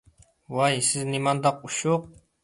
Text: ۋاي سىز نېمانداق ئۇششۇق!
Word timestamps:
ۋاي 0.59 0.79
سىز 0.87 1.05
نېمانداق 1.09 1.59
ئۇششۇق! 1.69 2.09